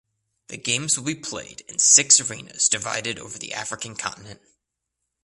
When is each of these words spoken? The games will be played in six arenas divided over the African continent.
The 0.47 0.57
games 0.57 0.97
will 0.97 1.05
be 1.05 1.13
played 1.13 1.61
in 1.69 1.77
six 1.77 2.19
arenas 2.19 2.67
divided 2.67 3.19
over 3.19 3.37
the 3.37 3.53
African 3.53 3.95
continent. 3.95 4.41